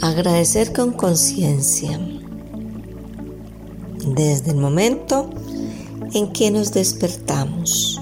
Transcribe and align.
Agradecer 0.00 0.72
con 0.72 0.92
conciencia 0.92 1.98
desde 4.06 4.52
el 4.52 4.56
momento 4.56 5.28
en 6.14 6.32
que 6.32 6.52
nos 6.52 6.72
despertamos. 6.72 8.00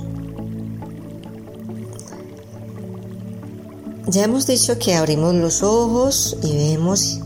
Ya 4.08 4.24
hemos 4.24 4.46
dicho 4.46 4.78
que 4.78 4.94
abrimos 4.94 5.34
los 5.34 5.62
ojos 5.62 6.36
y 6.42 6.54
vemos 6.54 7.20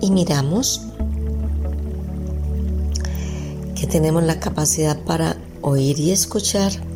y 0.00 0.10
miramos 0.10 0.82
que 3.76 3.86
tenemos 3.86 4.24
la 4.24 4.40
capacidad 4.40 4.98
para 5.04 5.36
oír 5.62 6.00
y 6.00 6.10
escuchar 6.10 6.89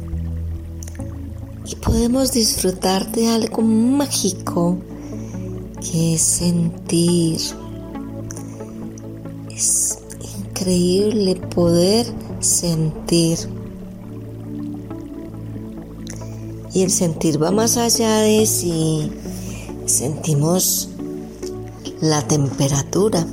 y 1.67 1.77
podemos 1.77 2.33
disfrutar 2.33 3.11
de 3.13 3.29
algo 3.29 3.63
mágico 3.63 4.79
que 5.81 6.15
es 6.15 6.23
sentir. 6.23 7.41
Es 9.51 9.99
increíble 10.39 11.37
poder 11.37 12.07
sentir. 12.41 13.39
Y 16.75 16.83
el 16.83 16.91
sentir 16.91 17.43
va 17.43 17.51
más 17.51 17.77
allá 17.77 18.19
de 18.19 18.47
si 18.47 19.11
sentimos 19.87 20.89
la 22.01 22.21
temperatura, 22.27 23.25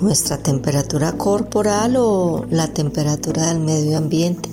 nuestra 0.00 0.38
temperatura 0.38 1.12
corporal 1.12 1.96
o 1.96 2.44
la 2.50 2.66
temperatura 2.66 3.46
del 3.46 3.60
medio 3.60 3.96
ambiente, 3.98 4.48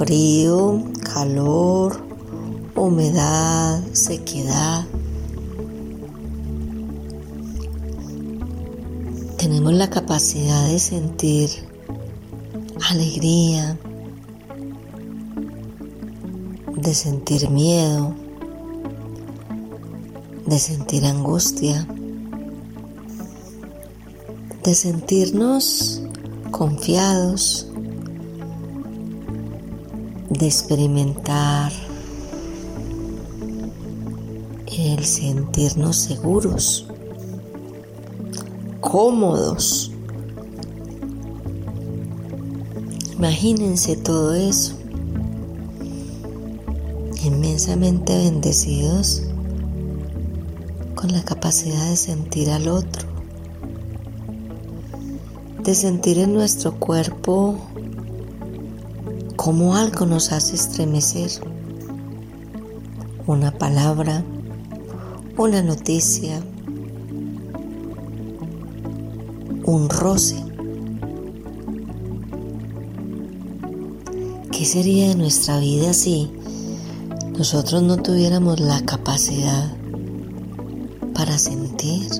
frío, 0.00 0.82
calor, 1.12 2.02
humedad, 2.74 3.82
sequedad. 3.92 4.86
Tenemos 9.36 9.74
la 9.74 9.90
capacidad 9.90 10.68
de 10.68 10.78
sentir 10.78 11.50
alegría, 12.88 13.78
de 16.76 16.94
sentir 16.94 17.50
miedo, 17.50 18.14
de 20.46 20.58
sentir 20.58 21.04
angustia, 21.04 21.86
de 24.64 24.74
sentirnos 24.74 26.00
confiados, 26.52 27.69
de 30.30 30.46
experimentar 30.46 31.72
el 34.80 35.04
sentirnos 35.04 35.96
seguros, 35.96 36.86
cómodos. 38.80 39.90
Imagínense 43.12 43.96
todo 43.96 44.34
eso, 44.34 44.74
inmensamente 47.22 48.16
bendecidos 48.16 49.22
con 50.94 51.12
la 51.12 51.22
capacidad 51.22 51.90
de 51.90 51.96
sentir 51.96 52.50
al 52.50 52.68
otro, 52.68 53.06
de 55.62 55.74
sentir 55.74 56.18
en 56.18 56.32
nuestro 56.32 56.76
cuerpo 56.76 57.56
como 59.42 59.74
algo 59.74 60.04
nos 60.04 60.32
hace 60.32 60.54
estremecer, 60.54 61.30
una 63.26 63.50
palabra, 63.50 64.22
una 65.38 65.62
noticia, 65.62 66.42
un 69.64 69.88
roce. 69.88 70.44
¿Qué 74.52 74.66
sería 74.66 75.08
de 75.08 75.14
nuestra 75.14 75.58
vida 75.58 75.94
si 75.94 76.30
nosotros 77.38 77.82
no 77.82 77.96
tuviéramos 77.96 78.60
la 78.60 78.82
capacidad 78.82 79.74
para 81.14 81.38
sentir. 81.38 82.10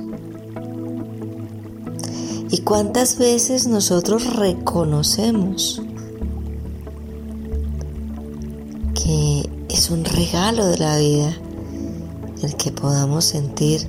¿Y 2.51 2.63
cuántas 2.63 3.19
veces 3.19 3.67
nosotros 3.67 4.37
reconocemos 4.37 5.83
que 9.03 9.49
es 9.69 9.91
un 9.91 10.05
regalo 10.05 10.67
de 10.67 10.79
la 10.79 10.99
vida 10.99 11.37
el 12.43 12.55
que 12.57 12.71
podamos 12.71 13.25
sentir 13.25 13.87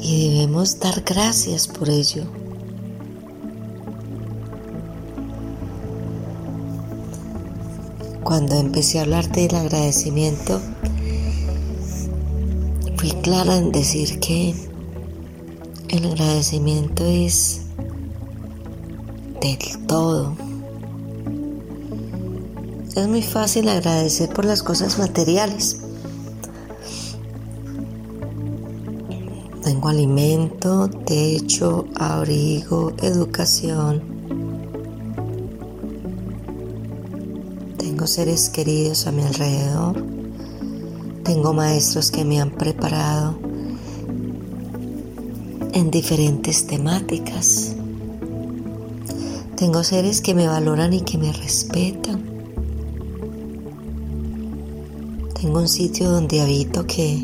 y 0.00 0.30
debemos 0.30 0.80
dar 0.80 1.02
gracias 1.02 1.68
por 1.68 1.88
ello? 1.88 2.24
Cuando 8.22 8.56
empecé 8.56 8.98
a 8.98 9.02
hablar 9.02 9.30
del 9.30 9.54
agradecimiento, 9.54 10.60
fui 12.96 13.10
clara 13.22 13.56
en 13.56 13.70
decir 13.70 14.18
que 14.18 14.54
el 15.88 16.06
agradecimiento 16.06 17.04
es 17.04 17.60
del 19.40 19.86
todo. 19.86 20.34
Es 22.94 23.08
muy 23.08 23.22
fácil 23.22 23.68
agradecer 23.68 24.28
por 24.28 24.44
las 24.44 24.62
cosas 24.62 25.00
materiales. 25.00 25.78
Tengo 29.64 29.88
alimento, 29.88 30.88
techo, 30.88 31.86
abrigo, 31.96 32.92
educación. 33.02 34.00
Tengo 37.78 38.06
seres 38.06 38.48
queridos 38.48 39.08
a 39.08 39.12
mi 39.12 39.22
alrededor. 39.22 40.04
Tengo 41.24 41.52
maestros 41.52 42.12
que 42.12 42.24
me 42.24 42.40
han 42.40 42.52
preparado 42.52 43.34
en 45.72 45.90
diferentes 45.90 46.68
temáticas. 46.68 47.74
Tengo 49.56 49.82
seres 49.82 50.20
que 50.20 50.34
me 50.34 50.46
valoran 50.46 50.92
y 50.92 51.00
que 51.00 51.18
me 51.18 51.32
respetan. 51.32 52.33
Tengo 55.44 55.58
un 55.58 55.68
sitio 55.68 56.10
donde 56.10 56.40
habito 56.40 56.86
que 56.86 57.22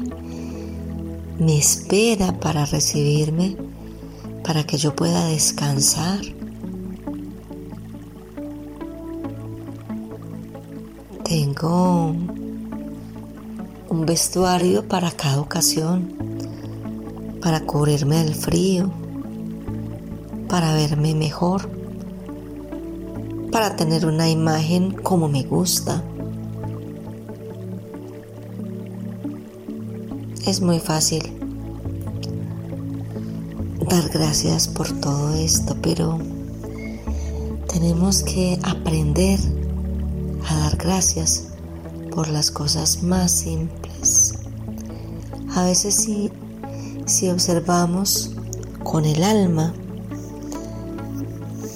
me 1.38 1.56
espera 1.56 2.38
para 2.38 2.66
recibirme, 2.66 3.56
para 4.44 4.62
que 4.64 4.76
yo 4.76 4.94
pueda 4.94 5.25
descansar. 5.25 6.20
Tengo 11.25 12.14
un 13.88 14.05
vestuario 14.05 14.87
para 14.87 15.11
cada 15.12 15.40
ocasión, 15.40 16.12
para 17.40 17.64
cubrirme 17.64 18.23
del 18.23 18.34
frío, 18.34 18.93
para 20.46 20.75
verme 20.75 21.14
mejor, 21.14 21.70
para 23.50 23.76
tener 23.76 24.05
una 24.05 24.28
imagen 24.28 24.90
como 24.90 25.26
me 25.26 25.43
gusta. 25.43 26.05
Es 30.46 30.62
muy 30.62 30.81
fácil 30.81 31.22
dar 33.90 34.08
gracias 34.08 34.69
por 34.69 34.90
todo 35.00 35.34
esto, 35.34 35.76
pero 35.82 36.19
tenemos 37.70 38.22
que 38.22 38.58
aprender 38.62 39.38
a 40.48 40.56
dar 40.60 40.76
gracias 40.78 41.48
por 42.14 42.28
las 42.28 42.50
cosas 42.50 43.02
más 43.02 43.31
simples. 43.32 44.34
A 45.54 45.64
veces 45.64 45.94
si, 45.94 46.32
si 47.04 47.28
observamos 47.28 48.31
con 48.82 49.04
el 49.04 49.22
alma, 49.22 49.75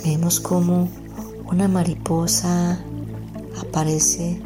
vemos 0.05 0.41
como 0.41 0.89
una 1.53 1.69
mariposa 1.69 2.83
aparece 3.61 4.41